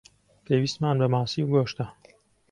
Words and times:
پێویستمان 0.45 0.95
بە 1.01 1.07
ماسی 1.13 1.41
و 1.43 1.49
گۆشتە. 1.53 1.85